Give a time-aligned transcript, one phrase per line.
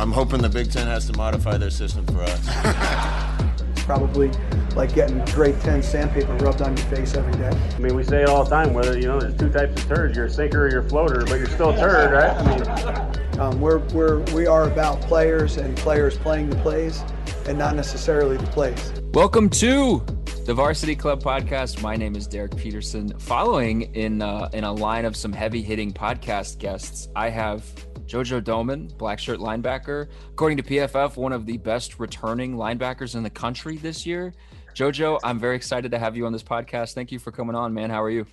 [0.00, 3.84] I'm hoping the Big Ten has to modify their system for us.
[3.84, 4.30] Probably
[4.74, 7.50] like getting grade 10 sandpaper rubbed on your face every day.
[7.50, 9.88] I mean, we say it all the time, whether, you know, there's two types of
[9.88, 12.30] turds, you're a sinker or you're a floater, but you're still a turd, right?
[12.30, 17.02] I mean, Um, we're, we're, we are about players and players playing the plays
[17.46, 18.94] and not necessarily the plays.
[19.12, 20.02] Welcome to
[20.46, 21.82] the Varsity Club podcast.
[21.82, 23.18] My name is Derek Peterson.
[23.18, 27.62] Following in uh, in a line of some heavy hitting podcast guests, I have
[28.10, 30.08] Jojo Domann, black shirt linebacker.
[30.30, 34.34] According to PFF, one of the best returning linebackers in the country this year.
[34.74, 36.94] Jojo, I'm very excited to have you on this podcast.
[36.94, 37.88] Thank you for coming on, man.
[37.88, 38.26] How are you?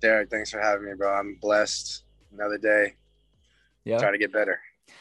[0.00, 1.12] Derek, thanks for having me, bro.
[1.12, 2.04] I'm blessed.
[2.32, 2.94] Another day.
[3.84, 3.98] Yeah.
[3.98, 4.58] Trying to get better.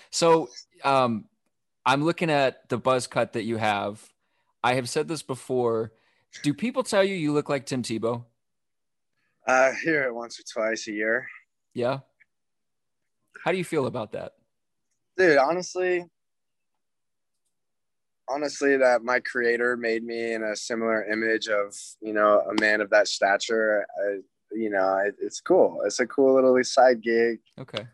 [0.10, 0.50] So,
[0.84, 1.30] um,
[1.86, 4.06] I'm looking at the buzz cut that you have.
[4.62, 5.94] I have said this before.
[6.42, 8.26] Do people tell you you look like Tim Tebow?
[9.48, 11.28] I hear it once or twice a year.
[11.74, 12.00] Yeah.
[13.44, 14.34] How do you feel about that?
[15.18, 16.06] Dude, honestly,
[18.30, 22.82] honestly, that my creator made me in a similar image of, you know, a man
[22.82, 23.86] of that stature.
[24.02, 24.20] I,
[24.54, 25.82] you know, it, it's cool.
[25.86, 27.40] It's a cool little side gig.
[27.60, 27.86] Okay.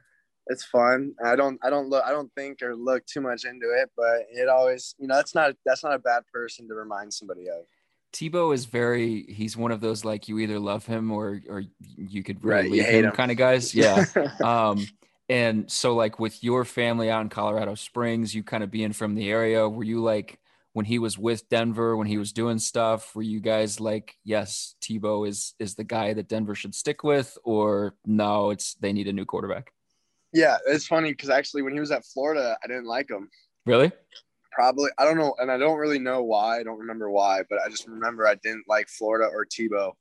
[0.47, 1.13] It's fun.
[1.23, 4.27] I don't, I don't look, I don't think or look too much into it, but
[4.31, 7.65] it always, you know, that's not, that's not a bad person to remind somebody of.
[8.13, 11.61] Tebow is very he's one of those like you either love him or or
[11.95, 13.11] you could really Right, leave hate him, him.
[13.11, 13.75] kind of guys.
[13.75, 14.03] Yeah.
[14.43, 14.83] um
[15.29, 19.15] and so like with your family out in Colorado Springs, you kind of being from
[19.15, 20.39] the area, were you like
[20.73, 24.75] when he was with Denver, when he was doing stuff, were you guys like, yes,
[24.81, 29.07] Tebow is is the guy that Denver should stick with, or no, it's they need
[29.07, 29.71] a new quarterback?
[30.33, 33.29] yeah, it's funny because actually when he was at Florida, I didn't like him.
[33.65, 33.91] Really?
[34.51, 36.59] probably I don't know, and I don't really know why.
[36.59, 39.93] I don't remember why, but I just remember I didn't like Florida or Tebow.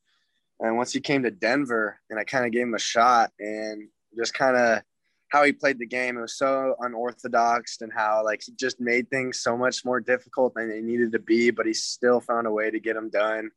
[0.61, 3.89] And once he came to Denver, and I kind of gave him a shot, and
[4.17, 4.83] just kind of
[5.29, 9.11] how he played the game, it was so unorthodox, and how like he just made
[9.11, 12.51] things so much more difficult than they needed to be, but he still found a
[12.53, 13.51] way to get them done.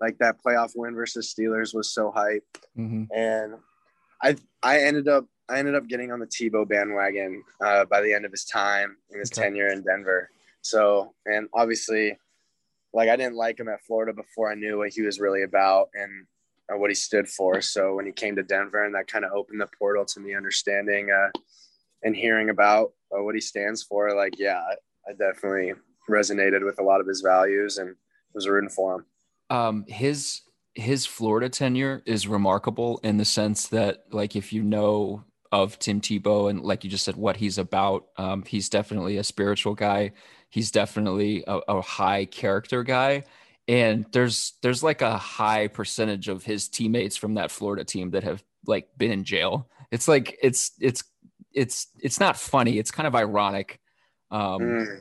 [0.00, 2.44] Like that playoff win versus Steelers was so hype
[2.78, 3.04] Mm-hmm.
[3.14, 3.54] and
[4.22, 8.14] I I ended up I ended up getting on the Tebow bandwagon uh, by the
[8.14, 9.42] end of his time in his Okay.
[9.42, 10.30] tenure in Denver.
[10.62, 12.18] So and obviously,
[12.94, 15.88] like I didn't like him at Florida before I knew what he was really about
[15.94, 16.26] and
[16.72, 17.60] uh, what he stood for.
[17.60, 20.34] So when he came to Denver, and that kind of opened the portal to me
[20.34, 21.30] understanding uh,
[22.02, 24.14] and hearing about uh, what he stands for.
[24.14, 24.60] Like yeah,
[25.08, 25.72] I, definitely
[26.08, 27.96] resonated with a lot of his values and
[28.32, 29.06] was rooting for him.
[29.56, 30.42] um his
[30.74, 36.00] his Florida tenure is remarkable in the sense that like if you know of Tim
[36.00, 40.12] Tebow and like you just said what he's about um he's definitely a spiritual guy
[40.48, 43.24] he's definitely a, a high character guy
[43.68, 48.22] and there's there's like a high percentage of his teammates from that Florida team that
[48.24, 51.02] have like been in jail it's like it's it's
[51.52, 53.80] it's it's not funny it's kind of ironic
[54.30, 55.00] um Mm.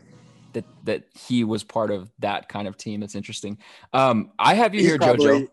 [0.53, 3.03] that that he was part of that kind of team.
[3.03, 3.59] It's interesting.
[3.93, 5.47] Um, I have you He's here, probably- Jojo.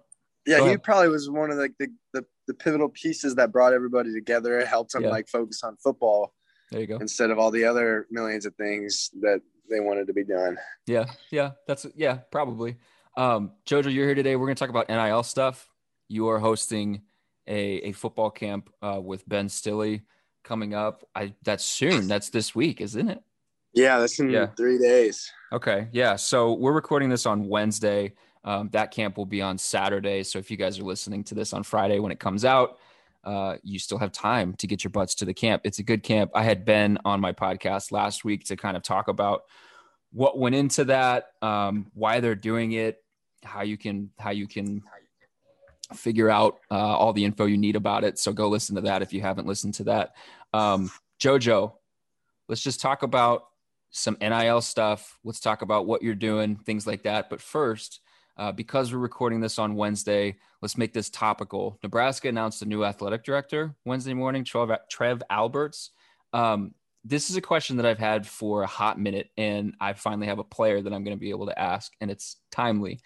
[0.47, 0.83] Yeah, Go he ahead.
[0.85, 4.59] probably was one of the, the the, the pivotal pieces that brought everybody together.
[4.59, 5.11] It helped him Yeah.
[5.11, 6.33] like focus on football
[6.71, 6.97] There you go.
[6.99, 10.57] instead of all the other millions of things that they wanted to be done.
[10.87, 12.77] Yeah, yeah, that's yeah, probably.
[13.17, 14.37] Um, Jojo, you're here today.
[14.37, 15.69] We're gonna talk about NIL stuff.
[16.09, 17.03] You are hosting
[17.47, 20.01] a a football camp uh, with Ben Stille
[20.45, 21.05] coming up.
[21.15, 22.09] I that's soon.
[22.09, 23.23] That's this week, isn't it?
[23.73, 24.47] Yeah, that's in Yeah.
[24.57, 25.31] three days.
[25.53, 25.89] Okay.
[25.93, 26.17] Yeah.
[26.17, 28.15] So we're recording this on Wednesday.
[28.45, 30.23] Um, that camp will be on Saturday.
[30.23, 32.79] So if you guys are listening to this on Friday when it comes out,
[33.25, 35.63] uh, you still have time to get your butts to the camp.
[35.65, 36.31] It's a good camp.
[36.35, 39.43] I had Ben on my podcast last week to kind of talk about
[40.13, 43.03] what went into that, um, why they're doing it,
[43.47, 44.83] how you can how you can
[45.95, 48.19] figure out uh, all the info you need about it.
[48.19, 50.15] So go listen to that if you haven't listened to that.
[50.53, 50.91] Um,
[51.21, 51.75] Jojo,
[52.49, 53.45] let's just talk about
[53.91, 55.19] some NIL stuff.
[55.25, 57.31] Let's talk about what you're doing, things like that.
[57.31, 58.01] But first,
[58.37, 61.79] uh, because we're recording this on Wednesday, let's make this topical.
[61.83, 65.91] Nebraska announced a new athletic director Wednesday morning, Trev, Trev Alberts.
[66.33, 70.27] Um, this is a question that I've had for a hot minute, and I finally
[70.27, 73.01] have a player that I'm going to be able to ask, and it's timely.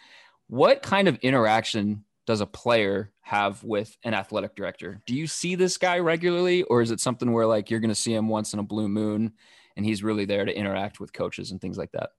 [0.51, 5.01] What kind of interaction does a player have with an athletic director?
[5.07, 7.95] Do you see this guy regularly, or is it something where like you're going to
[7.95, 9.33] see him once in a blue moon?
[9.77, 12.11] and he's really there to interact with coaches and things like that.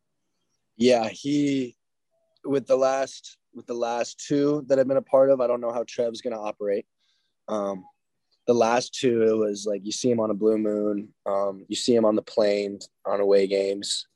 [0.77, 1.77] Yeah, he
[2.43, 5.61] with the last with the last two that I've been a part of, I don't
[5.61, 6.85] know how Trev's gonna operate.
[7.47, 7.85] Um,
[8.47, 11.75] the last two, it was like you see him on a blue moon, um, you
[11.75, 14.07] see him on the plane on away games,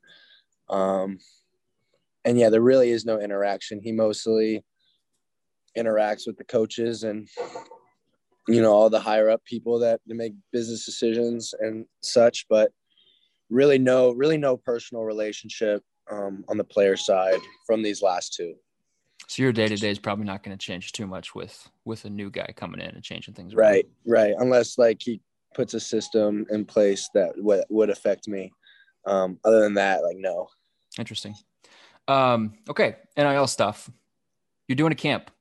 [0.70, 1.20] um,
[2.26, 3.80] and yeah, there really is no interaction.
[3.82, 4.64] He mostly
[5.78, 7.28] interacts with the coaches and
[8.48, 12.72] you know all the higher up people that make business decisions and such, but
[13.50, 18.56] really no really no personal relationship um, on the player side from these last two.
[19.28, 22.06] So your day to day is probably not going to change too much with with
[22.06, 23.54] a new guy coming in and changing things.
[23.54, 23.70] Around.
[23.70, 24.34] Right, right.
[24.38, 25.22] Unless like he
[25.54, 28.52] puts a system in place that w- would affect me.
[29.08, 30.48] Um, other than that, like no.
[30.98, 31.36] Interesting.
[32.08, 33.90] Um, okay, NIL stuff.
[34.68, 35.32] You're doing a camp.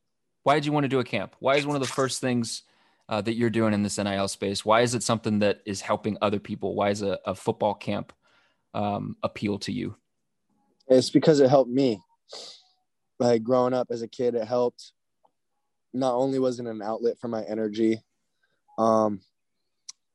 [0.42, 1.34] Why did you want to do a camp?
[1.38, 2.62] Why is one of the first things
[3.08, 4.64] uh, that you're doing in this NIL space?
[4.64, 6.74] Why is it something that is helping other people?
[6.74, 8.12] Why is a, a football camp
[8.74, 9.96] um, appeal to you?
[10.88, 12.00] It's because it helped me.
[13.18, 14.92] Like growing up as a kid, it helped.
[15.92, 18.02] Not only was it an outlet for my energy,
[18.76, 19.20] um,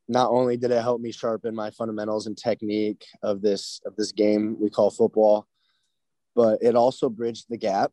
[0.07, 4.11] not only did it help me sharpen my fundamentals and technique of this of this
[4.11, 5.47] game we call football,
[6.39, 7.91] but it also bridged the gap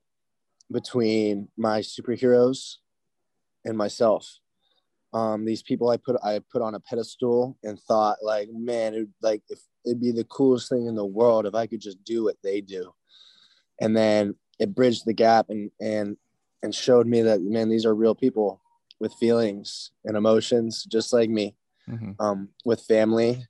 [0.70, 2.76] between my superheroes
[3.64, 4.38] and myself.
[5.12, 9.08] Um, these people I put I put on a pedestal and thought like, man, it
[9.20, 12.22] like if it'd be the coolest thing in the world if I could just do
[12.22, 12.94] what they do.
[13.80, 16.16] And then it bridged the gap and and
[16.62, 18.60] and showed me that man, these are real people
[19.00, 21.56] with feelings and emotions just like me,
[21.90, 22.12] mm-hmm.
[22.20, 23.44] um, with family,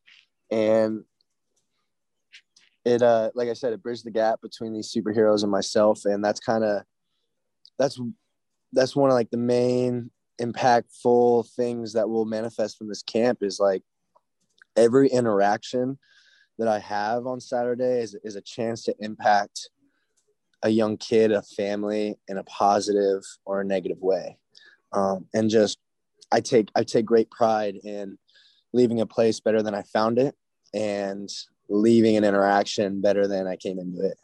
[0.50, 1.04] and
[2.86, 6.24] it uh like I said, it bridged the gap between these superheroes and myself, and
[6.24, 6.82] that's kind of
[7.78, 8.00] that's
[8.72, 10.10] that's one of like the main
[10.40, 13.82] impactful things that will manifest from this camp is like
[14.76, 15.98] every interaction
[16.58, 19.70] that I have on Saturday is, is a chance to impact
[20.62, 24.38] a young kid, a family in a positive or a negative way.
[24.92, 25.78] Um, and just,
[26.32, 28.18] I take, I take great pride in
[28.72, 30.34] leaving a place better than I found it
[30.74, 31.30] and
[31.68, 34.18] leaving an interaction better than I came into it.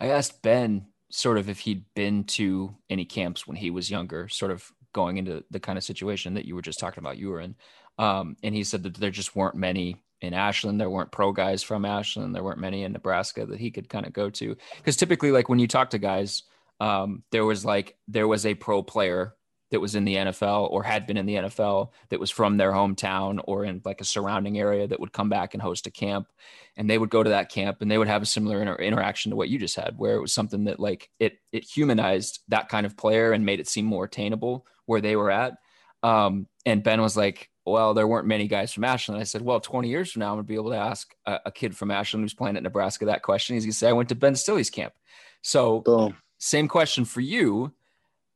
[0.00, 4.28] I asked Ben sort of if he'd been to any camps when he was younger,
[4.28, 7.28] sort of going into the kind of situation that you were just talking about you
[7.28, 7.54] were in.
[7.98, 10.80] Um, and he said that there just weren't many in Ashland.
[10.80, 12.34] There weren't pro guys from Ashland.
[12.34, 14.56] There weren't many in Nebraska that he could kind of go to.
[14.76, 16.44] Because typically, like when you talk to guys,
[16.80, 19.34] um, there was like there was a pro player
[19.70, 22.72] that was in the NFL or had been in the NFL that was from their
[22.72, 26.28] hometown or in like a surrounding area that would come back and host a camp.
[26.76, 29.30] And they would go to that camp and they would have a similar inter- interaction
[29.30, 32.68] to what you just had where it was something that like it it humanized that
[32.68, 35.58] kind of player and made it seem more attainable where they were at.
[36.02, 39.20] Um, and Ben was like well there weren't many guys from Ashland.
[39.20, 41.40] I said well 20 years from now I'm going to be able to ask a,
[41.46, 43.54] a, kid from Ashland who's playing at Nebraska that question.
[43.54, 44.94] He's going to say I went to Ben Stille's camp
[45.42, 46.16] so Boom.
[46.38, 47.72] same question for you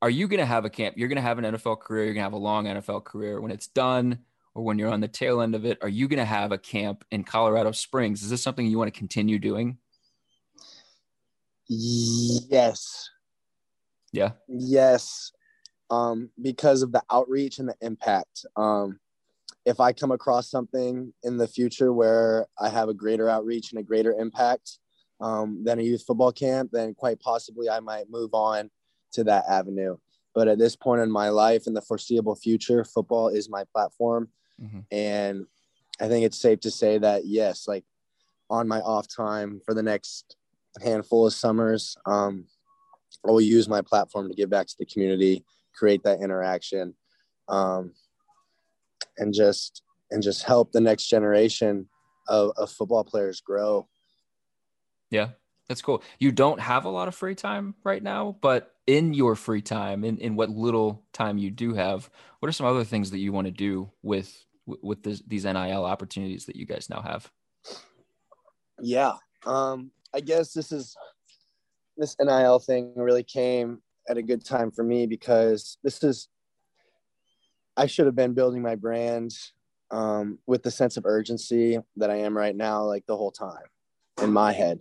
[0.02, 0.98] are you going to have a camp?
[0.98, 2.04] You're going to have an NFL career.
[2.04, 3.40] You're going to have a long NFL career.
[3.40, 4.18] When it's done,
[4.52, 6.58] or when you're on the tail end of it, are you going to have a
[6.58, 8.22] camp in Colorado Springs?
[8.22, 9.78] Is this something you want to continue doing?
[11.68, 13.08] Yes.
[14.12, 14.32] Yeah.
[14.48, 15.30] Yes.
[15.88, 18.44] Um, because of the outreach and the impact.
[18.56, 18.98] Um,
[19.64, 23.78] if I come across something in the future where I have a greater outreach and
[23.78, 24.78] a greater impact
[25.20, 28.68] um, than a youth football camp, then quite possibly I might move on
[29.12, 29.96] to that avenue.
[30.34, 34.28] But at this point in my life, in the foreseeable future, football is my platform.
[34.60, 34.80] Mm-hmm.
[34.90, 35.46] And
[36.00, 37.84] I think it's safe to say that, yes, like
[38.48, 40.36] on my off time for the next
[40.82, 42.46] handful of summers, um,
[43.26, 46.94] I will use my platform to give back to the community, create that interaction,
[47.48, 47.92] um,
[49.18, 51.88] and just and just help the next generation
[52.28, 53.86] of, of football players grow.
[55.10, 55.30] Yeah,
[55.68, 56.02] that's cool.
[56.18, 60.04] You don't have a lot of free time right now, but in your free time,
[60.04, 62.10] in, in what little time you do have,
[62.40, 65.84] what are some other things that you want to do with with this, these NIL
[65.84, 67.30] opportunities that you guys now have?
[68.80, 70.96] Yeah, um, I guess this is
[71.96, 76.28] this NIL thing really came at a good time for me because this is
[77.76, 79.32] I should have been building my brand
[79.90, 83.64] um, with the sense of urgency that I am right now, like the whole time
[84.22, 84.80] in my head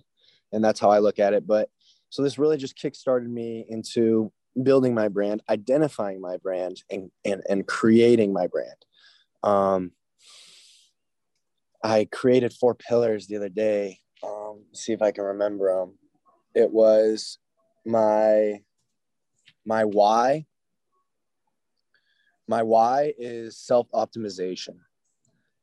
[0.51, 1.47] and that's how I look at it.
[1.47, 1.69] But
[2.11, 7.41] so this really just kickstarted me into building my brand, identifying my brand, and and,
[7.49, 8.85] and creating my brand.
[9.43, 9.91] Um,
[11.83, 13.99] I created four pillars the other day.
[14.23, 15.97] Um, see if I can remember them.
[16.53, 17.39] It was
[17.85, 18.61] my
[19.65, 20.45] my why.
[22.47, 24.75] My why is self optimization.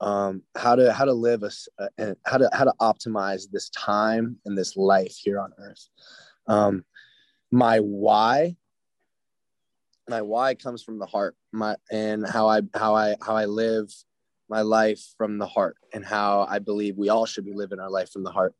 [0.01, 1.51] um, how to how to live a,
[1.99, 5.89] and how to how to optimize this time and this life here on earth
[6.49, 6.85] um,
[7.51, 8.57] my why
[10.09, 11.37] my why comes from the heart.
[11.53, 13.93] My and how i how i how i live
[14.49, 17.91] my life from the heart and how i believe we all should be living our
[17.91, 18.55] life from the heart.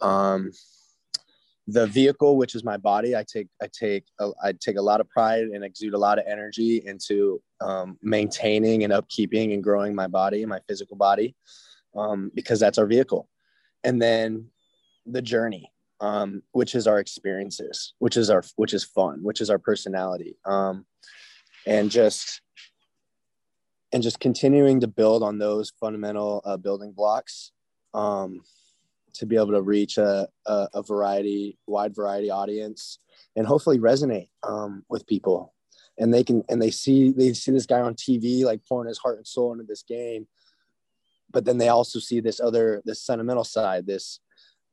[0.00, 0.52] Um,
[1.68, 4.04] the vehicle which is my body i take i take
[4.42, 8.82] i take a lot of pride and exude a lot of energy into um, maintaining
[8.82, 11.36] and upkeeping and growing my body my physical body
[11.96, 13.28] um, because that's our vehicle.
[13.84, 14.48] And then
[15.06, 15.71] the journey
[16.02, 20.36] um, which is our experiences which is our which is fun which is our personality
[20.44, 20.84] um,
[21.66, 22.42] and just
[23.92, 27.52] and just continuing to build on those fundamental uh, building blocks
[27.94, 28.40] um,
[29.14, 32.98] to be able to reach a, a, a variety, wide variety audience,
[33.36, 35.54] and hopefully resonate um, with people.
[35.98, 38.98] And they can and they see they see this guy on TV like pouring his
[38.98, 40.26] heart and soul into this game,
[41.30, 44.18] but then they also see this other this sentimental side, this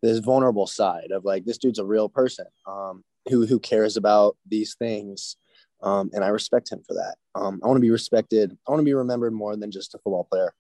[0.01, 4.38] this vulnerable side of like this dude's a real person um, who who cares about
[4.48, 5.36] these things,
[5.82, 7.15] um, and I respect him for that.
[7.36, 8.58] Um, I want to be respected.
[8.68, 10.53] I want to be remembered more than just a football player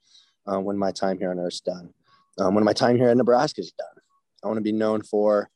[0.47, 1.93] uh, when my time here on Earth's done
[2.39, 3.87] um, when my time here at Nebraska is done.
[4.43, 5.49] I want to be known for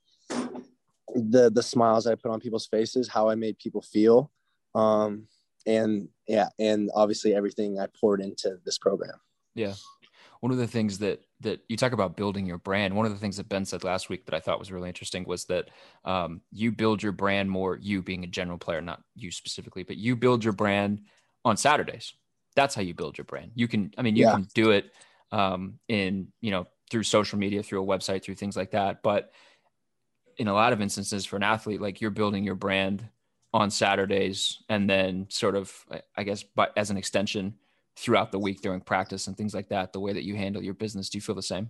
[1.15, 4.31] the the smiles I put on people's faces, how I made people feel,
[4.75, 5.27] um,
[5.65, 9.15] and yeah, and obviously everything I poured into this program.
[9.55, 9.73] Yeah,
[10.43, 12.93] one of the things that that you talk about building your brand.
[12.93, 15.23] One of the things that Ben said last week that I thought was really interesting
[15.23, 15.69] was that
[16.03, 17.77] um, you build your brand more.
[17.81, 21.03] You being a general player, not you specifically, but you build your brand
[21.45, 22.11] on Saturdays.
[22.57, 23.51] That's how you build your brand.
[23.55, 24.33] You can, I mean, you yeah.
[24.33, 24.91] can do it
[25.31, 29.01] um, in you know through social media, through a website, through things like that.
[29.01, 29.31] But
[30.35, 33.07] in a lot of instances, for an athlete, like you're building your brand
[33.53, 35.73] on Saturdays, and then sort of,
[36.17, 37.53] I guess, but as an extension
[37.95, 39.93] throughout the week during practice and things like that.
[39.93, 41.69] The way that you handle your business, do you feel the same?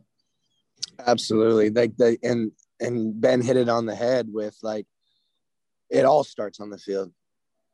[1.06, 1.70] Absolutely.
[1.70, 4.86] Like the and and Ben hit it on the head with like
[5.90, 7.12] it all starts on the field.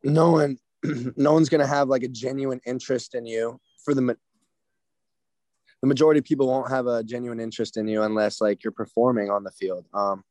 [0.03, 0.57] No one,
[1.15, 4.15] no one's gonna have like a genuine interest in you for the
[5.81, 9.29] the majority of people won't have a genuine interest in you unless like you're performing
[9.29, 9.85] on the field.
[9.93, 10.23] Um,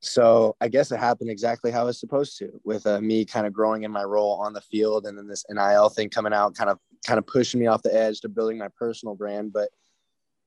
[0.00, 3.52] so I guess it happened exactly how it's supposed to, with uh, me kind of
[3.52, 6.70] growing in my role on the field, and then this NIL thing coming out, kind
[6.70, 9.52] of kind of pushing me off the edge to building my personal brand.
[9.52, 9.70] But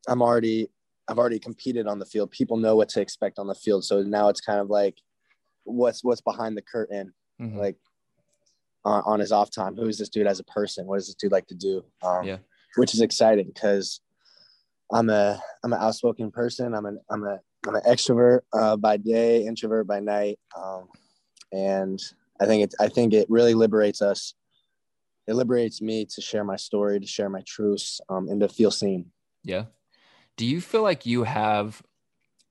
[0.08, 0.70] I'm already
[1.08, 2.32] I've already competed on the field.
[2.32, 4.98] People know what to expect on the field, so now it's kind of like
[5.64, 7.58] what's what's behind the curtain, mm-hmm.
[7.58, 7.78] like
[8.86, 9.76] on, on, his off time.
[9.76, 10.88] Who is this dude as a person?
[10.88, 11.84] What does this dude like to do?
[12.02, 12.38] Um, yeah
[12.76, 14.02] which is exciting because
[14.92, 16.74] I'm a I'm an outspoken person.
[16.74, 20.88] I'm an I'm a I'm an extrovert uh, by day, introvert by night, um,
[21.52, 22.00] and
[22.40, 24.34] I think it I think it really liberates us.
[25.28, 28.72] It liberates me to share my story, to share my truths, um, and to feel
[28.72, 29.12] seen.
[29.44, 29.66] Yeah.
[30.38, 31.82] Do you feel like you have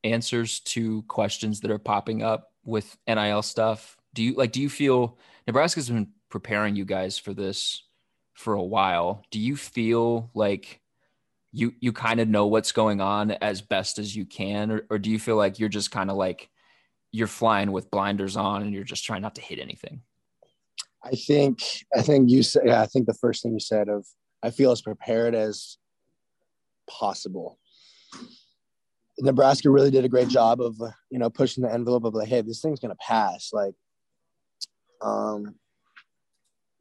[0.05, 3.97] answers to questions that are popping up with NIL stuff?
[4.15, 4.53] Do you like?
[4.53, 7.83] Do you feel Nebraska's been preparing you guys for this
[8.35, 9.23] for a while.
[9.31, 10.81] Do you feel like
[11.53, 14.99] you you kind of know what's going on as best as you can, or, or
[14.99, 16.49] do you feel like you're just kind of like
[17.13, 20.03] you're flying with blinders on and you're just trying not to hit anything?
[21.03, 21.63] I think
[21.97, 24.07] I think you said yeah, I think the first thing you said of
[24.43, 25.77] I feel as prepared as
[26.89, 27.59] possible.
[29.19, 30.81] Nebraska really did a great job of
[31.11, 33.51] you know pushing the envelope of like, hey, this thing's gonna pass.
[33.53, 33.75] Like,
[35.03, 35.57] um,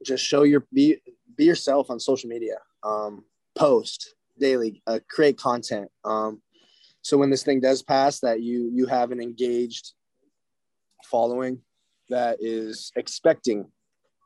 [0.06, 0.98] just show your be
[1.36, 3.24] be yourself on social media um,
[3.56, 5.90] post daily uh, create content.
[6.04, 6.42] Um,
[7.02, 9.94] so when this thing does pass that you you have an engaged
[11.06, 11.62] following
[12.10, 13.72] that is expecting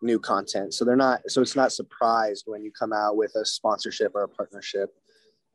[0.02, 0.74] new content.
[0.74, 4.24] So they're not so it's not surprised when you come out with a sponsorship or
[4.24, 4.90] a partnership.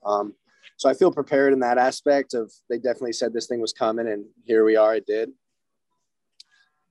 [0.05, 0.35] Um,
[0.77, 4.07] so i feel prepared in that aspect of they definitely said this thing was coming
[4.07, 5.31] and here we are it did.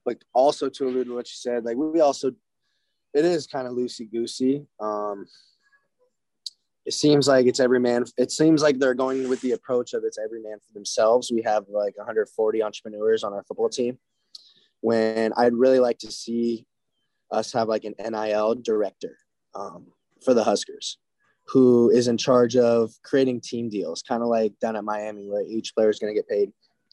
[0.04, 2.32] But also to allude to what you said like we also
[3.14, 4.66] it is kind of loosey goosey.
[4.80, 5.26] Um,
[6.88, 8.06] it seems like it's every man.
[8.16, 11.30] It seems like they're going with the approach of it's every man for themselves.
[11.30, 13.98] We have like 140 entrepreneurs on our football team.
[14.80, 16.64] When I'd really like to see
[17.30, 19.18] us have like an NIL director
[19.54, 19.88] um,
[20.24, 20.96] for the Huskers,
[21.48, 25.44] who is in charge of creating team deals, kind of like down at Miami, where
[25.46, 26.50] each player is going to get paid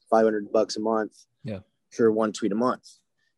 [0.09, 1.13] 500 bucks a month.
[1.45, 1.59] Yeah.
[1.91, 2.85] For one tweet a month,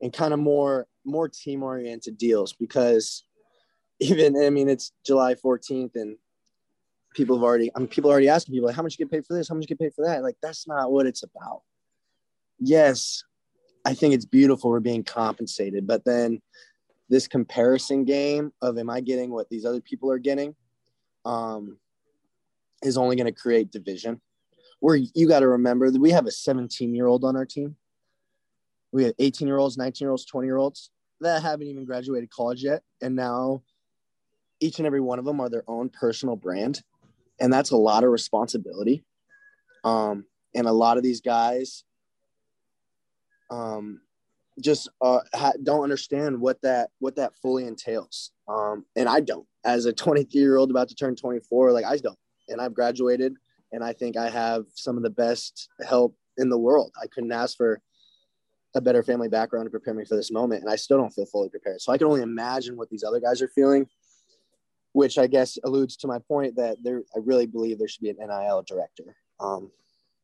[0.01, 3.25] and kind of more more team oriented deals because
[3.99, 6.17] even I mean it's July 14th and
[7.17, 9.11] people have already I mean people are already asking people like how much you get
[9.11, 10.23] paid for this, how much you get paid for that.
[10.23, 11.63] Like that's not what it's about.
[12.59, 13.23] Yes,
[13.83, 16.41] I think it's beautiful we're being compensated, but then
[17.09, 20.55] this comparison game of am I getting what these other people are getting?
[21.25, 21.77] Um,
[22.83, 24.21] is only going to create division.
[24.79, 27.75] Where you got to remember that we have a 17 year old on our team.
[28.91, 32.29] We have 18 year olds, 19 year olds, 20 year olds that haven't even graduated
[32.29, 32.83] college yet.
[33.01, 33.63] And now
[34.59, 36.81] each and every one of them are their own personal brand.
[37.39, 39.03] And that's a lot of responsibility.
[39.83, 40.25] Um,
[40.55, 41.83] and a lot of these guys
[43.49, 44.01] um,
[44.59, 48.31] just uh, ha- don't understand what that what that fully entails.
[48.47, 51.97] Um, and I don't, as a 23 year old about to turn 24, like I
[51.97, 52.17] don't.
[52.49, 53.35] And I've graduated,
[53.71, 56.91] and I think I have some of the best help in the world.
[57.01, 57.81] I couldn't ask for
[58.75, 61.25] a better family background to prepare me for this moment, and I still don't feel
[61.25, 61.81] fully prepared.
[61.81, 63.87] So I can only imagine what these other guys are feeling,
[64.97, 67.03] which I guess alludes to my point that there.
[67.15, 69.69] I really believe there should be an NIL director, um,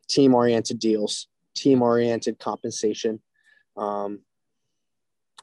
[0.10, 3.22] team oriented deals, team oriented compensation
[3.78, 4.22] um,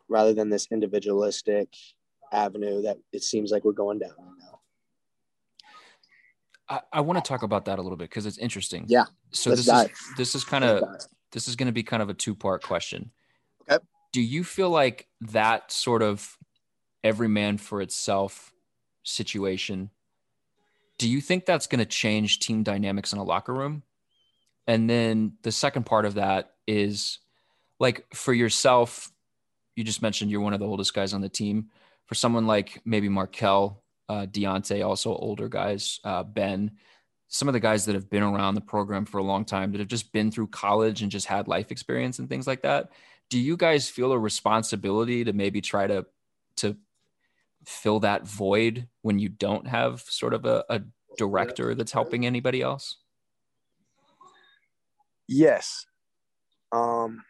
[0.09, 1.69] rather than this individualistic
[2.33, 4.59] avenue that it seems like we're going down right now.
[6.69, 8.87] I, I want to talk about that a little bit because it's interesting.
[8.89, 9.05] Yeah.
[9.31, 9.93] So this dive.
[9.93, 10.83] is this is kind of
[11.31, 13.13] this is going to be kind of a two part question.
[13.71, 13.79] Okay.
[14.13, 16.37] Do you feel like that sort of
[17.05, 18.53] every man for itself
[19.03, 19.91] situation?
[20.99, 23.83] Do you think that's going to change team dynamics in a locker room?
[24.67, 27.19] And then the second part of that is
[27.79, 29.11] like for yourself,
[29.75, 31.71] you just mentioned you're one of the oldest guys on the team.
[32.07, 36.73] For someone like maybe Marquel, uh, Deontai, also older guys, uh, Ben,
[37.29, 39.79] some of the guys that have been around the program for a long time that
[39.79, 42.91] have just been through college and just had life experience and things like that.
[43.29, 46.07] Do you guys feel a responsibility to maybe try to
[46.57, 46.77] to
[47.67, 50.81] fill that void when you don't have sort of a, a
[51.19, 52.99] director that's helping anybody else?
[55.29, 55.87] Yes.
[56.73, 57.23] Um,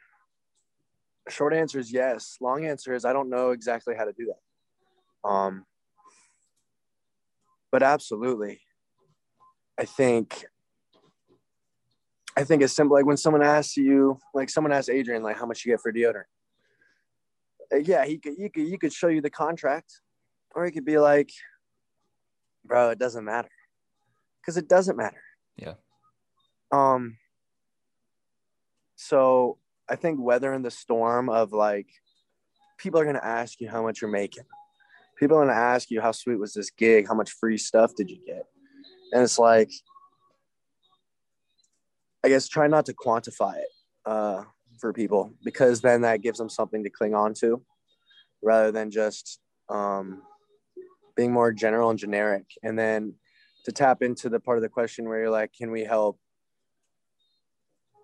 [1.29, 2.37] short answer is yes.
[2.41, 5.29] Long answer is I don't know exactly how to do that.
[5.29, 5.67] Um,
[7.71, 8.61] but absolutely,
[9.79, 10.45] I think
[12.37, 12.97] I think it's simple.
[12.97, 15.93] Like when someone asks you, like someone asks Adrian, like how much you get for
[15.93, 16.25] deodorant.
[17.73, 20.01] Uh, Yeah, he could, you could, you could show you the contract,
[20.55, 21.31] or he could be like,
[22.65, 23.51] "Bro, it doesn't matter,"
[24.41, 25.23] because it doesn't matter.
[25.57, 25.75] Yeah.
[26.73, 27.17] Um.
[28.97, 29.59] So
[29.89, 31.89] I think weathering the storm of like,
[32.79, 34.45] people are gonna ask you how much you're making.
[35.19, 37.09] People are gonna ask you how sweet was this gig?
[37.09, 38.47] How much free stuff did you get?
[39.13, 39.71] And it's like,
[42.23, 43.69] I guess try not to quantify it
[44.07, 44.45] uh,
[44.79, 47.63] for people because then that gives them something to cling on to
[48.43, 50.23] rather than just um,
[51.15, 52.45] being more general and generic.
[52.63, 53.15] And then
[53.65, 56.19] to tap into the part of the question where you're like, can we help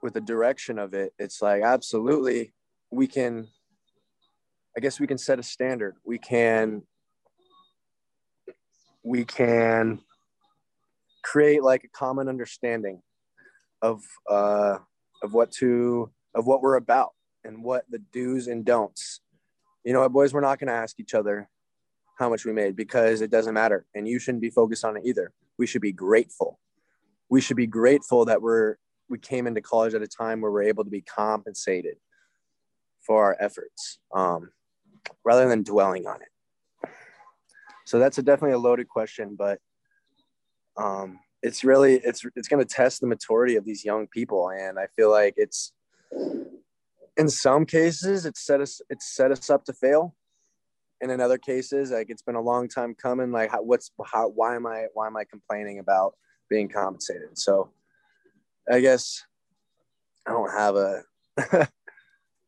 [0.03, 1.12] with the direction of it?
[1.19, 2.53] It's like, absolutely,
[2.90, 3.49] we can.
[4.77, 5.97] I guess we can set a standard.
[6.05, 6.83] We can.
[9.03, 10.01] We can
[11.23, 13.03] create like a common understanding
[13.83, 14.79] of uh,
[15.23, 17.11] of what to of what we're about
[17.45, 19.21] and what the do's and don'ts.
[19.85, 21.49] You know what, boys, we're not going to ask each other
[22.16, 25.02] how much we made because it doesn't matter, and you shouldn't be focused on it
[25.05, 25.33] either.
[25.59, 26.59] We should be grateful.
[27.29, 28.76] We should be grateful that we're
[29.09, 31.96] we came into college at a time where we're able to be compensated
[33.00, 34.50] for our efforts, um,
[35.24, 36.90] rather than dwelling on it.
[37.85, 39.61] So that's a definitely a loaded question, but
[40.76, 44.79] um, it's really it's it's going to test the maturity of these young people and
[44.79, 45.72] i feel like it's
[47.16, 50.14] in some cases it's set us it's set us up to fail
[51.00, 54.28] and in other cases like it's been a long time coming like how, what's how
[54.28, 56.14] why am i why am i complaining about
[56.48, 57.70] being compensated so
[58.70, 59.24] i guess
[60.26, 61.02] i don't have a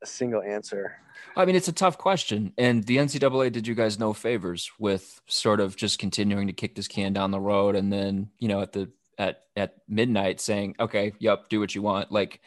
[0.02, 0.96] a single answer
[1.37, 2.52] I mean, it's a tough question.
[2.58, 6.74] And the NCAA did you guys no favors with sort of just continuing to kick
[6.74, 10.74] this can down the road and then, you know, at the at at midnight saying,
[10.80, 12.11] okay, yep, do what you want.
[12.11, 12.40] Like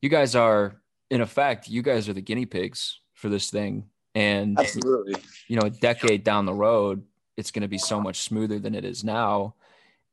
[0.00, 0.76] you guys are
[1.10, 3.86] in effect, you guys are the guinea pigs for this thing.
[4.18, 5.14] And absolutely
[5.46, 7.04] you know, a decade down the road,
[7.36, 9.54] it's gonna be so much smoother than it is now.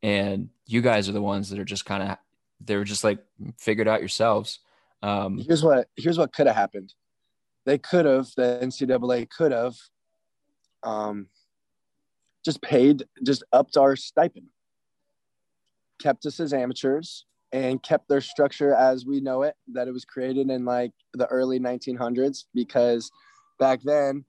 [0.04, 2.18] And you guys are the ones that are just kind of
[2.62, 3.20] they're just like
[3.58, 4.60] figured out yourselves.
[5.02, 6.94] Um here's what here's what could have happened
[7.66, 9.76] they could have the ncaa could have
[10.84, 11.28] um,
[12.44, 14.48] just paid just upped our stipend
[16.02, 20.06] kept us as amateurs and kept their structure as we know it that it was
[20.06, 23.12] created in like the early 1900s because
[23.60, 24.26] back then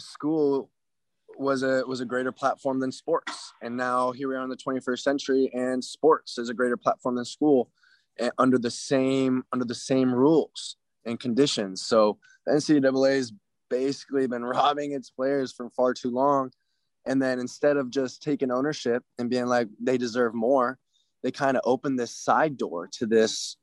[0.00, 0.70] school
[1.38, 4.56] was a was a greater platform than sports and now here we are in the
[4.56, 7.70] 21st century and sports is a greater platform than school
[8.18, 13.32] and under the same under the same rules and conditions so the ncaa has
[13.68, 16.50] basically been robbing its players for far too long
[17.06, 20.78] and then instead of just taking ownership and being like they deserve more
[21.22, 23.56] they kind of opened this side door to this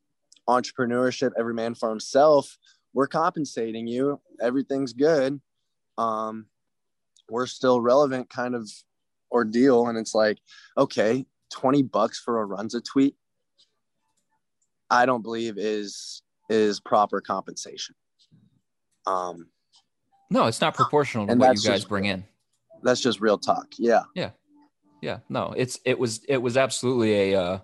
[0.48, 2.58] entrepreneurship, every man for himself.
[2.94, 5.42] We're compensating you, everything's good.
[5.98, 6.48] Um,
[7.30, 8.70] we're still relevant kind of
[9.32, 9.88] ordeal.
[9.88, 10.40] And it's like,
[10.78, 13.16] okay, 20 bucks for a Runza tweet,
[14.90, 17.96] I don't believe is is proper compensation.
[19.08, 19.48] Um,
[20.30, 22.26] no, it's not proportional to what you guys just, bring in.
[22.84, 23.68] That's just real talk.
[23.78, 24.04] Yeah.
[24.14, 24.32] Yeah.
[25.02, 25.20] Yeah.
[25.30, 27.60] No, it's it was it was absolutely a uh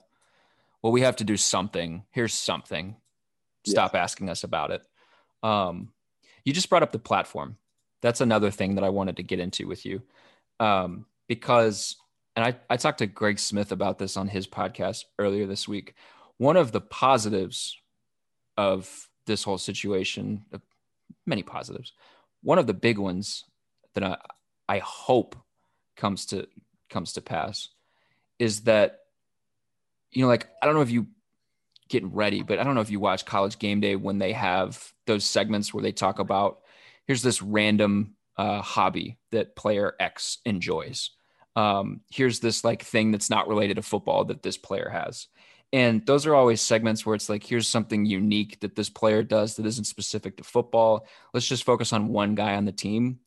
[0.81, 2.03] well, we have to do something.
[2.11, 2.95] Here's something.
[3.65, 4.01] Stop yeah.
[4.01, 4.81] asking us about it.
[5.43, 5.89] Um
[6.45, 7.58] you just brought up the platform.
[8.02, 10.02] That's another thing that I wanted to get into with you.
[10.60, 11.97] Um, because
[12.36, 15.93] and I, I talked to Greg Smith about this on his podcast earlier this week.
[16.38, 17.78] One of the positives
[18.58, 20.45] of this whole situation,
[21.25, 21.93] many positives,
[22.41, 23.43] one of the big ones
[23.93, 24.17] that I,
[24.67, 25.36] I hope
[25.95, 26.47] comes to
[26.89, 27.69] comes to pass
[28.39, 29.02] is that
[30.12, 31.08] you know like I don't know if you
[31.89, 34.93] getting ready but I don't know if you watch college game day when they have
[35.06, 36.60] those segments where they talk about
[37.08, 41.12] here's this random uh, hobby that player X enjoys
[41.56, 45.28] um, here's this like thing that's not related to football that this player has
[45.71, 49.56] and those are always segments where it's like, here's something unique that this player does
[49.56, 51.06] that isn't specific to football.
[51.34, 53.19] Let's just focus on one guy on the team.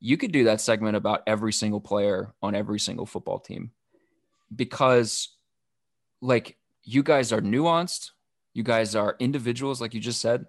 [0.00, 3.70] You could do that segment about every single player on every single football team
[4.54, 5.28] because,
[6.20, 6.57] like,
[6.88, 8.12] you guys are nuanced.
[8.54, 10.46] You guys are individuals, like you just said.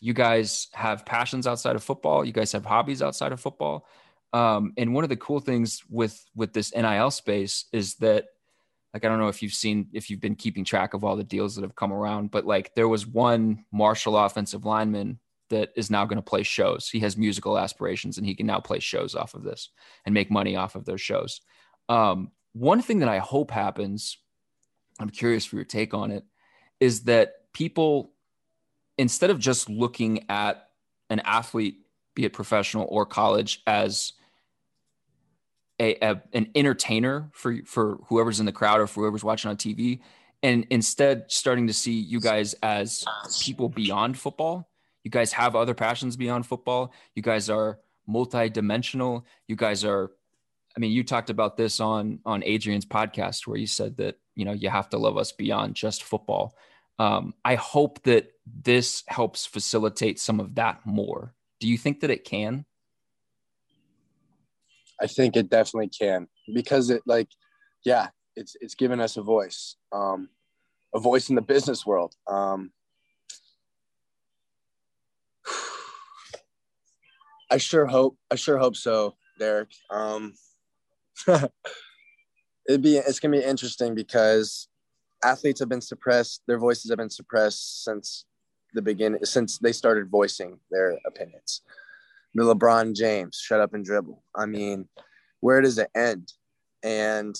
[0.00, 2.24] You guys have passions outside of football.
[2.24, 3.88] You guys have hobbies outside of football.
[4.32, 8.26] Um, and one of the cool things with with this NIL space is that
[8.94, 11.24] like I don't know if you've seen if you've been keeping track of all the
[11.24, 15.18] deals that have come around, but like there was one Marshall offensive lineman
[15.50, 16.88] that is now going to play shows.
[16.88, 19.70] He has musical aspirations and he can now play shows off of this
[20.06, 21.40] and make money off of those shows.
[21.88, 24.18] Um, one thing that I hope happens,
[25.02, 26.24] I'm curious for your take on it,
[26.80, 28.12] is that people,
[28.98, 30.68] instead of just looking at
[31.10, 34.12] an athlete, be it professional or college, as
[35.80, 39.56] a, a, an entertainer for for whoever's in the crowd or for whoever's watching on
[39.56, 40.00] TV,
[40.42, 43.04] and instead starting to see you guys as
[43.40, 44.68] people beyond football.
[45.04, 46.92] You guys have other passions beyond football.
[47.16, 49.26] You guys are multi-dimensional.
[49.48, 50.12] You guys are
[50.76, 54.44] I mean, you talked about this on on Adrian's podcast where you said that, you
[54.44, 56.56] know, you have to love us beyond just football.
[56.98, 61.34] Um, I hope that this helps facilitate some of that more.
[61.60, 62.64] Do you think that it can?
[65.00, 67.28] I think it definitely can because it like,
[67.84, 70.28] yeah, it's it's given us a voice, um,
[70.94, 72.14] a voice in the business world.
[72.28, 72.72] Um,
[77.50, 79.72] I sure hope I sure hope so, Derek.
[82.68, 84.68] It'd be it's gonna be interesting because
[85.24, 88.24] athletes have been suppressed, their voices have been suppressed since
[88.74, 91.62] the beginning, since they started voicing their opinions
[92.34, 94.22] the LeBron James, shut up and dribble.
[94.34, 94.88] I mean,
[95.40, 96.32] where does it end?
[96.82, 97.34] And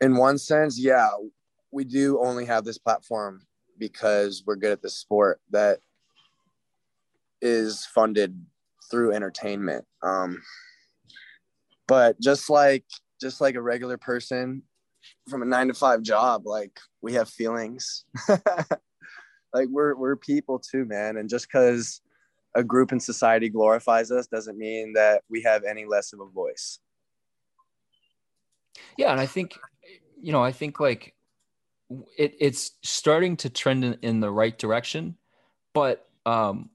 [0.00, 1.08] in one sense, yeah,
[1.70, 3.42] we do only have this platform
[3.78, 5.80] because we're good at the sport that
[7.42, 8.40] is funded
[8.90, 9.84] through entertainment.
[10.02, 10.40] Um,
[11.86, 12.84] but just like
[13.20, 14.62] just like a regular person
[15.28, 18.04] from a nine to five job, like we have feelings.
[18.28, 21.16] like we're we're people too, man.
[21.16, 22.00] And just because
[22.54, 26.26] a group in society glorifies us doesn't mean that we have any less of a
[26.26, 26.80] voice.
[28.96, 29.58] Yeah, and I think
[30.20, 31.14] you know, I think like
[32.16, 35.16] it, it's starting to trend in, in the right direction,
[35.74, 36.70] but um,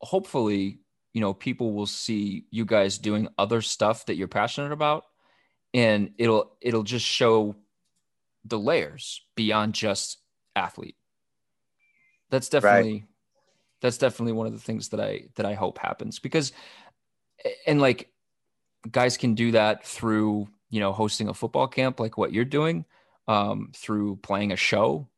[0.00, 0.78] hopefully,
[1.12, 5.06] you know, people will see you guys doing other stuff that you're passionate about,
[5.72, 7.56] and it'll it'll just show
[8.44, 10.18] the layers beyond just
[10.56, 10.96] athlete.
[12.30, 13.04] That's definitely right
[13.80, 16.52] that's definitely one of the things that I that I hope happens because
[17.66, 18.10] and like
[18.90, 22.84] guys can do that through you know hosting a football camp like what you're doing
[23.28, 25.08] um, through playing a show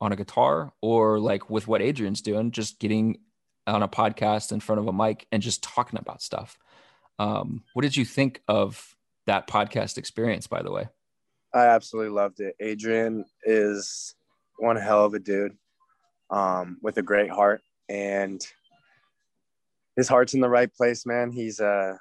[0.00, 3.18] on a guitar or like with what Adrian's doing just getting
[3.66, 6.58] on a podcast in front of a mic and just talking about stuff
[7.18, 8.96] um, what did you think of
[9.30, 10.88] that podcast experience by the way
[11.54, 14.14] I absolutely loved it Adrian is
[14.58, 15.56] one hell of a dude
[16.30, 18.46] um, with a great heart, and
[19.96, 21.32] his heart's in the right place, man.
[21.32, 21.96] He's uh,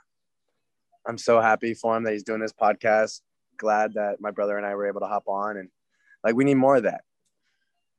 [1.08, 3.22] I'm so happy for him that he's doing this podcast.
[3.58, 5.70] Glad that my brother and I were able to hop on, and
[6.24, 7.02] like we need more of that.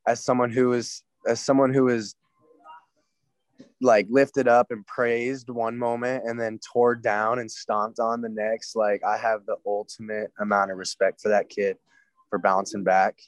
[0.07, 2.14] As someone who is as someone who is
[3.81, 8.29] like lifted up and praised one moment and then tore down and stomped on the
[8.29, 11.77] next like i have the ultimate amount of respect for that kid
[12.31, 13.21] for bouncing back,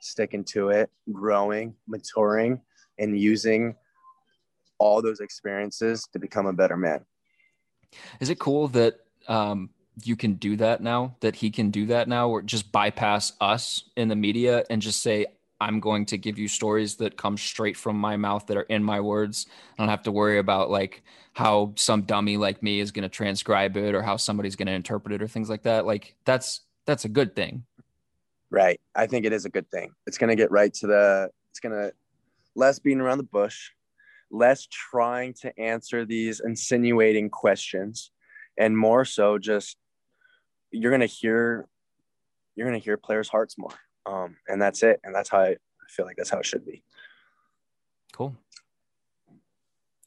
[0.00, 2.60] sticking to it, growing, maturing,
[2.98, 3.74] and using
[4.78, 7.04] all those experiences to become a better man.
[8.20, 9.70] Is it cool that um,
[10.04, 11.16] you can do that now?
[11.20, 15.02] That he can do that now, or just bypass us in the media and just
[15.02, 15.26] say,
[15.60, 18.82] "I'm going to give you stories that come straight from my mouth that are in
[18.82, 19.46] my words."
[19.78, 23.08] I don't have to worry about like how some dummy like me is going to
[23.08, 25.86] transcribe it or how somebody's going to interpret it or things like that.
[25.86, 27.64] Like that's that's a good thing.
[28.50, 28.80] Right.
[28.94, 29.92] I think it is a good thing.
[30.06, 31.30] It's going to get right to the.
[31.50, 31.92] It's going to
[32.54, 33.70] less being around the bush,
[34.30, 38.10] less trying to answer these insinuating questions,
[38.58, 39.76] and more so just
[40.70, 41.66] you're going to hear
[42.56, 43.74] you're going to hear players' hearts more.
[44.10, 45.00] Um, and that's it.
[45.04, 46.82] And that's how I, I feel like that's how it should be.
[48.12, 48.34] Cool.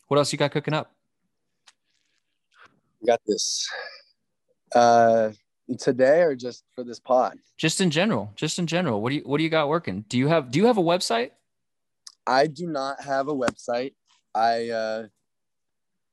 [0.08, 0.92] What else you got cooking up?
[3.02, 3.70] We got this
[4.76, 5.32] uh,
[5.80, 7.38] today or just for this pod?
[7.58, 8.32] Just in general.
[8.36, 9.02] Just in general.
[9.02, 10.06] What do you What do you got working?
[10.10, 11.32] Do you have Do you have a website?
[12.28, 13.94] I do not have a website.
[14.36, 15.08] I uh,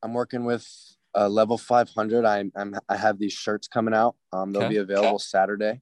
[0.02, 0.66] I'm working with
[1.14, 2.24] uh, level 500.
[2.24, 4.14] I'm, I'm I have these shirts coming out.
[4.32, 4.70] Um, they'll Okay.
[4.70, 5.80] be available Saturday.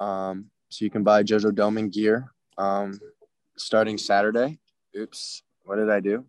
[0.00, 2.30] Um, so you can buy Jojo Domann gear.
[2.58, 3.00] Um,
[3.56, 4.58] starting Saturday.
[4.94, 6.26] Oops, what did I do?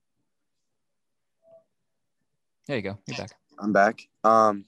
[2.66, 2.98] There you go.
[3.08, 3.32] You're back.
[3.60, 4.00] I'm back.
[4.24, 4.64] Um,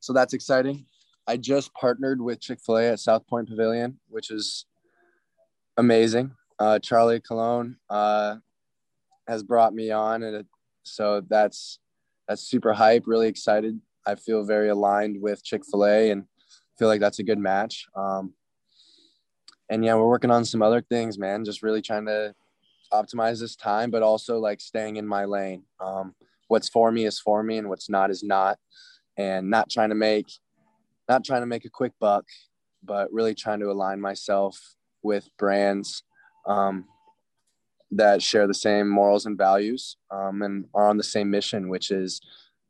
[0.00, 0.86] so that's exciting.
[1.28, 4.66] I just partnered with Chick Fil A at SouthPointe Pavilion, which is
[5.76, 6.32] amazing.
[6.58, 8.36] Uh, Charlie Cologne uh,
[9.28, 10.46] has brought me on, and it,
[10.82, 11.78] so that's
[12.26, 13.04] that's super hype.
[13.06, 13.80] Really excited.
[14.04, 16.24] I feel very aligned with Chick Fil A, and
[16.76, 17.86] feel like that's a good match.
[17.94, 18.34] Um,
[19.70, 21.44] and yeah, we're working on some other things, man.
[21.44, 22.34] Just really trying to
[22.92, 25.64] optimize this time, but also like staying in my lane.
[25.80, 26.14] Um,
[26.48, 28.58] what's for me is for me and what's not is not
[29.16, 30.26] and not trying to make
[31.08, 32.24] not trying to make a quick buck
[32.82, 34.58] but really trying to align myself
[35.02, 36.02] with brands
[36.46, 36.84] um,
[37.90, 41.90] that share the same morals and values um, and are on the same mission which
[41.90, 42.20] is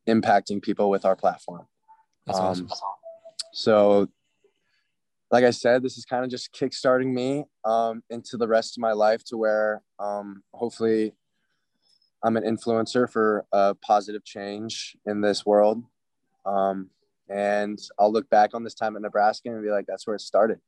[0.09, 1.67] impacting people with our platform
[2.27, 2.69] That's Um, awesome.
[3.53, 4.09] so
[5.35, 8.81] like i said this is kind of just kickstarting me um, into the rest of
[8.81, 11.13] my life to where um, hopefully
[12.23, 15.83] i'm an influencer for a positive change in this world
[16.47, 16.89] um,
[17.29, 20.21] and i'll look back on this time at nebraska and be like that's where it
[20.21, 20.61] started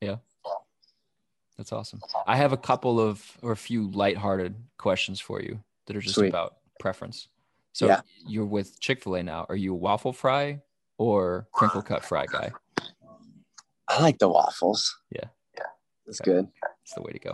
[0.00, 0.16] Yeah.
[1.56, 2.00] That's awesome.
[2.26, 6.14] I have a couple of or a few lighthearted questions for you that are just
[6.14, 6.30] Sweet.
[6.30, 7.28] about preference.
[7.74, 8.00] So Yeah.
[8.26, 9.44] you're with Chick Fil A now.
[9.50, 10.62] Are you a waffle fry
[10.96, 12.50] or crinkle cut fry guy?
[13.90, 15.24] I like the waffles Yeah.
[15.56, 15.64] yeah
[16.06, 16.30] that's Okay.
[16.32, 17.32] good That's the way to go.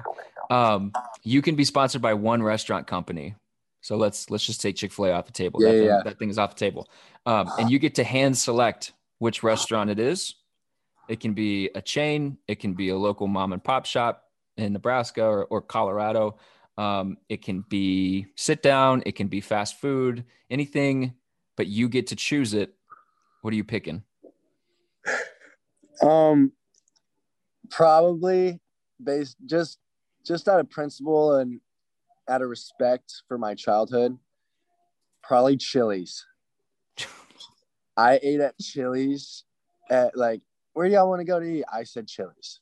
[0.55, 0.93] Um,
[1.23, 3.35] you can be sponsored by one restaurant company.
[3.81, 5.63] So let's let's just take Chick Fil A off the table.
[5.63, 6.01] Yeah, that, yeah, thing, yeah.
[6.05, 6.89] that thing is off the table,
[7.25, 10.35] um, and you get to hand select which restaurant it is.
[11.09, 12.37] It can be a chain.
[12.49, 14.25] It can be a local mom and pop shop
[14.57, 16.37] in Nebraska or, or Colorado.
[16.77, 19.03] Um, it can be sit down.
[19.07, 20.25] It can be fast food.
[20.51, 21.15] Anything,
[21.57, 22.75] but you get to choose it.
[23.43, 24.03] What are you picking?
[26.03, 26.53] Um,
[27.71, 28.61] probably
[29.03, 29.79] based just
[30.25, 31.61] just out of principle and
[32.29, 34.19] out of respect for my childhood.
[35.23, 36.25] Probably Chili's.
[37.97, 39.45] I ate at Chili's
[39.91, 41.65] at like where do y'all want to go to eat?
[41.73, 42.61] I said Chili's.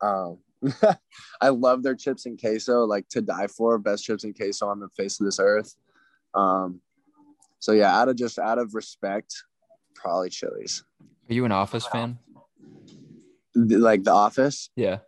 [0.00, 0.38] Um,
[1.40, 3.78] I love their chips and queso, like to die for.
[3.78, 5.74] Best chips and queso on the face of this earth.
[6.34, 6.80] Um,
[7.58, 9.34] so yeah, out of just out of respect,
[9.94, 10.84] probably Chili's.
[11.28, 12.18] Are you an Office fan?
[13.56, 14.70] Like The Office.
[14.76, 14.98] Yeah,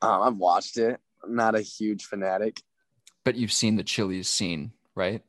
[0.00, 0.98] Um, I've watched it.
[1.24, 2.60] I'm not a huge fanatic.
[3.24, 5.22] but you've seen the Chili's scene, right?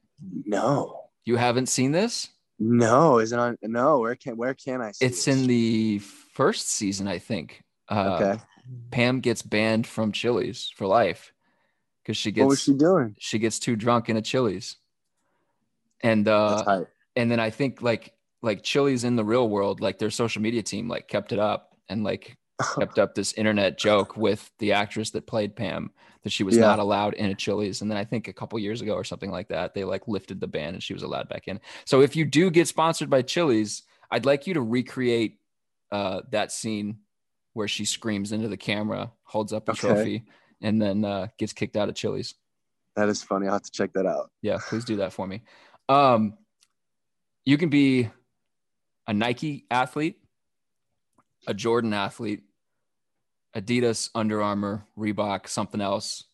[0.45, 2.29] No, You haven't seen this?
[2.59, 3.57] no, is it on?
[3.63, 5.05] No, where can where can I see?
[5.05, 5.35] It's this?
[5.35, 7.63] in the first season, I think.
[7.89, 8.41] Uh, Okay,
[8.91, 11.33] Pam gets banned from Chili's for life
[12.01, 12.43] because she gets.
[12.43, 13.15] what was she doing?
[13.19, 14.77] she gets too drunk in a Chili's,
[16.01, 20.11] and uh, and then I think like like Chili's in the real world, like their
[20.11, 22.37] social media team like kept it up and like
[22.79, 25.91] kept up this internet joke with the actress that played Pam
[26.23, 26.61] that she was Yeah.
[26.61, 27.81] not allowed in a Chili's.
[27.81, 30.39] And then I think a couple years ago or something like that, they like lifted
[30.39, 31.59] the ban and she was allowed back in.
[31.85, 35.39] So if you do get sponsored by Chili's, I'd like you to recreate
[35.91, 36.99] uh, that scene
[37.53, 39.79] where she screams into the camera, holds up a Okay.
[39.79, 40.23] trophy,
[40.61, 42.35] and then uh, gets kicked out of Chili's.
[42.95, 43.47] That is funny.
[43.47, 44.31] I'll have to check that out.
[44.41, 45.41] Yeah, please do that for me.
[45.89, 46.37] Um,
[47.45, 48.09] you can be
[49.07, 50.22] a Nike athlete,
[51.47, 52.43] a Jordan athlete,
[53.55, 56.25] Adidas, Under Armour, Reebok, something else.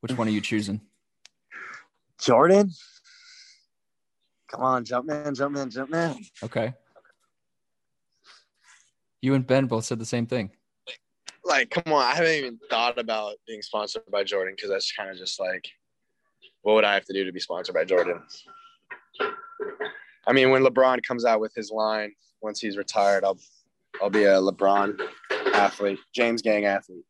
[0.00, 0.80] Which one are you choosing?
[2.20, 2.70] Jordan,
[4.48, 6.16] come on, jump man, jump man, jump man.
[6.42, 6.74] Okay.
[9.20, 10.50] You and Ben both said the same thing.
[11.44, 15.10] like, come on, I haven't even thought about being sponsored by Jordan because that's kind
[15.10, 15.66] of just like,
[16.62, 18.22] what would I have to do to be sponsored by Jordan?
[20.26, 23.38] I mean, when LeBron comes out with his line once he's retired, I'll
[24.02, 25.00] I'll be a LeBron
[25.54, 27.04] athlete, James Gang athlete.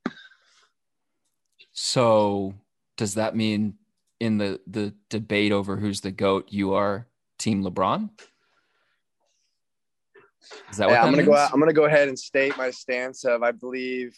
[1.73, 2.55] So
[2.97, 3.75] does that mean
[4.21, 8.11] in the the debate over who's the goat, you are Team LeBron?
[10.71, 11.29] Is that yeah, I'm gonna means?
[11.29, 11.35] go.
[11.35, 14.17] Out, I'm gonna go ahead and state my stance of I believe,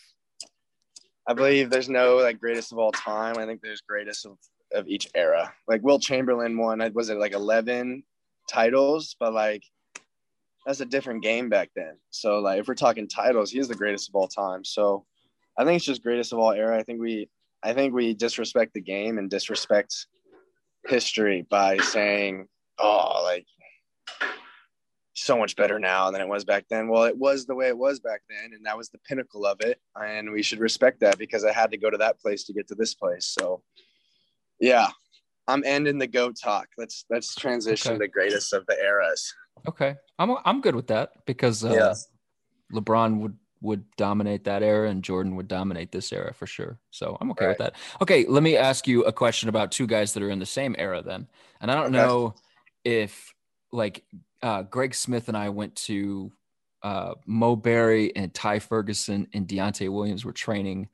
[1.26, 3.38] I believe there's no like greatest of all time.
[3.38, 4.38] I think there's greatest of,
[4.74, 5.52] of each era.
[5.66, 8.02] Like Wilt Chamberlain won, was it like 11
[8.50, 9.16] titles?
[9.18, 9.62] But like
[10.66, 11.96] that's a different game back then.
[12.10, 14.64] So like if we're talking titles, he's the greatest of all time.
[14.64, 15.06] So
[15.56, 16.76] I think it's just greatest of all era.
[16.76, 17.30] I think we
[17.62, 20.06] I think we disrespect the game and disrespect
[20.86, 22.48] history by saying,
[22.78, 23.46] oh, like
[25.14, 26.88] so much better now than it was back then.
[26.88, 29.60] Well, it was the way it was back then, and that was the pinnacle of
[29.60, 29.80] it.
[29.94, 32.68] And we should respect that because I had to go to that place to get
[32.68, 33.24] to this place.
[33.26, 33.62] So
[34.60, 34.88] yeah,
[35.46, 36.66] I'm ending the go talk.
[36.76, 37.98] Let's let's transition okay.
[38.00, 39.32] the greatest of the eras.
[39.68, 41.94] Okay, I'm I'm good with that because uh, yeah.
[42.72, 46.78] LeBron would would dominate that era and Jordan would dominate this era for sure.
[46.90, 47.50] So I'm okay right.
[47.50, 47.74] with that.
[48.00, 50.76] Okay, let me ask you a question about two guys that are in the same
[50.78, 51.26] era then.
[51.60, 51.96] And I don't okay.
[51.96, 52.34] know
[52.84, 53.34] if
[53.72, 54.04] like
[54.42, 56.32] uh, Greg Smith and I went to
[56.82, 60.88] uh, Mo Barry and Ty Ferguson and Deontai Williams were training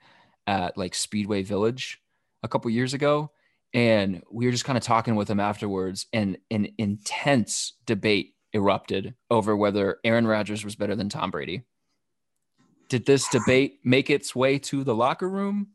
[0.46, 2.00] at like Speedway Village
[2.42, 3.30] a couple years ago.
[3.74, 9.14] And we were just kind of talking with them afterwards, and an intense debate erupted
[9.30, 11.62] over whether Aaron Rodgers was better than Tom Brady.
[12.88, 15.68] Did this debate make its way to the locker room?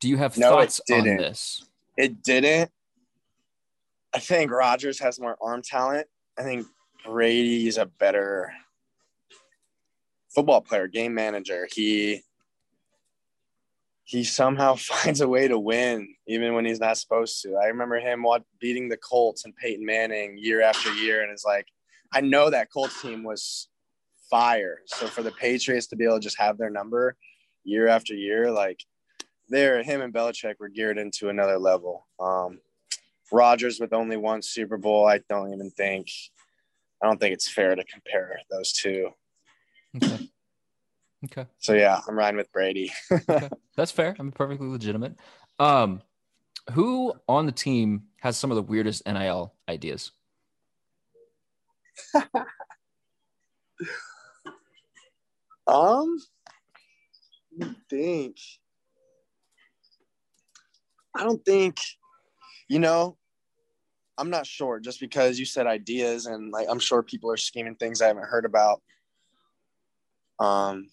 [0.00, 1.64] Do you have no, thoughts on this?
[1.96, 2.70] It didn't.
[4.14, 6.06] I think Rodgers has more arm talent.
[6.38, 6.66] I think
[7.04, 8.52] Brady is a better
[10.28, 11.68] football player, game manager.
[11.72, 12.22] He
[14.12, 17.56] he somehow finds a way to win even when he's not supposed to.
[17.56, 18.26] I remember him
[18.60, 21.66] beating the Colts and Peyton Manning year after year, and it's like
[22.12, 23.68] I know that Colts team was
[24.30, 24.80] fire.
[24.84, 27.16] So for the Patriots to be able to just have their number
[27.64, 28.84] year after year, like
[29.48, 32.06] there, him and Belichick were geared into another level.
[32.20, 32.60] Um,
[33.30, 36.10] Rodgers with only one Super Bowl, I don't even think.
[37.02, 39.08] I don't think it's fair to compare those two.
[39.96, 40.28] Okay.
[41.24, 41.46] Okay.
[41.58, 42.92] So yeah, I'm riding with Brady.
[43.12, 43.48] okay.
[43.76, 44.16] That's fair.
[44.18, 45.14] I'm perfectly legitimate.
[45.58, 46.02] Um,
[46.72, 50.12] who on the team has some of the weirdest NIL ideas?
[55.66, 56.18] um,
[57.88, 58.36] think.
[61.14, 61.78] I don't think,
[62.68, 63.18] you know,
[64.16, 67.74] I'm not sure just because you said ideas and like I'm sure people are scheming
[67.74, 68.82] things I haven't heard about.
[70.38, 70.88] Um,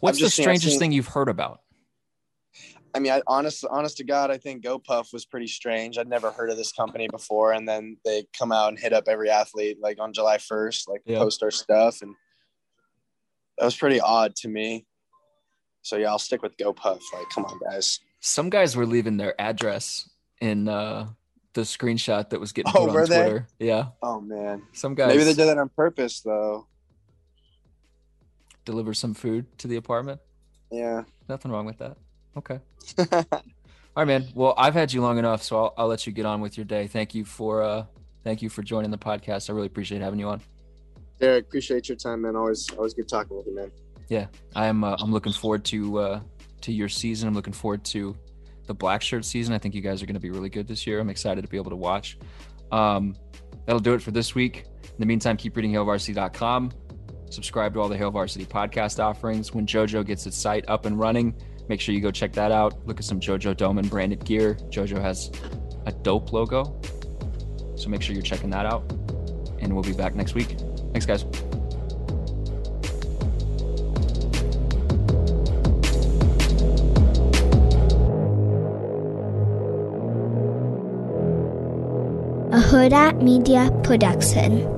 [0.00, 1.60] what's the strangest seen, thing you've heard about?
[2.94, 5.98] I mean, I honest, honest to God, I think GoPuff was pretty strange.
[5.98, 9.04] I'd never heard of this company before, and then they come out and hit up
[9.08, 11.18] every athlete like on July 1st, like yeah.
[11.18, 12.14] post our stuff, and
[13.58, 14.86] that was pretty odd to me.
[15.82, 17.00] So yeah, I'll stick with GoPuff.
[17.12, 18.00] Like, come on, guys.
[18.20, 20.08] Some guys were leaving their address
[20.40, 21.08] in uh,
[21.54, 23.46] the screenshot that was getting oh, put on Twitter.
[23.58, 23.66] They?
[23.66, 23.86] Yeah.
[24.02, 24.62] Oh man.
[24.72, 25.08] Some guys.
[25.08, 26.66] Maybe they did that on purpose, though.
[28.68, 30.20] Deliver some food to the apartment.
[30.70, 31.04] Yeah.
[31.26, 31.96] Nothing wrong with that.
[32.36, 32.60] Okay.
[32.98, 33.24] All
[33.96, 34.28] right, man.
[34.34, 36.66] Well, I've had you long enough, so I'll, I'll let you get on with your
[36.66, 36.86] day.
[36.86, 37.86] Thank you for uh,
[38.24, 39.48] thank you for joining the podcast.
[39.48, 40.42] I really appreciate having you on.
[41.18, 42.36] Derek, appreciate your time, man.
[42.36, 43.72] Always always good talking with you, man.
[44.08, 44.84] Yeah, I am.
[44.84, 46.20] Uh, I'm looking forward to uh,
[46.60, 47.26] to your season.
[47.26, 48.14] I'm looking forward to
[48.66, 49.54] the black shirt season.
[49.54, 51.00] I think you guys are going to be really good this year.
[51.00, 52.18] I'm excited to be able to watch.
[52.70, 53.16] Um,
[53.64, 54.64] that'll do it for this week.
[54.84, 56.72] In the meantime, keep reading HailVarsity.com.
[57.30, 59.52] Subscribe to all the Hail Varsity podcast offerings.
[59.52, 61.34] When JoJo gets its site up and running,
[61.68, 62.86] make sure you go check that out.
[62.86, 64.54] Look at some JoJo Domann branded gear.
[64.70, 65.30] JoJo has
[65.86, 66.80] a dope logo.
[67.76, 68.90] So make sure you're checking that out.
[69.60, 70.56] And we'll be back next week.
[70.92, 71.24] Thanks, guys.
[82.58, 84.77] a Hurrdat Media Production.